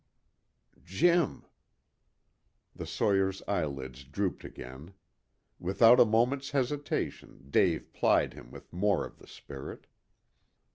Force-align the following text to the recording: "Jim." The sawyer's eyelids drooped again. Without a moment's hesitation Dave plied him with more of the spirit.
"Jim." 0.83 1.45
The 2.75 2.87
sawyer's 2.87 3.43
eyelids 3.47 4.03
drooped 4.03 4.43
again. 4.43 4.95
Without 5.59 5.99
a 5.99 6.05
moment's 6.05 6.49
hesitation 6.49 7.45
Dave 7.51 7.93
plied 7.93 8.33
him 8.33 8.49
with 8.49 8.73
more 8.73 9.05
of 9.05 9.19
the 9.19 9.27
spirit. 9.27 9.85